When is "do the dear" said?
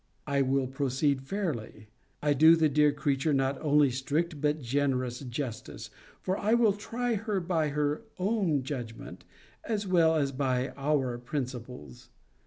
2.33-2.91